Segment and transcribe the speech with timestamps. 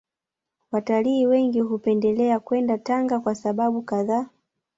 [0.71, 4.29] Watalii wengi hupendelea kwenda Tanga kwa sababu kadhaa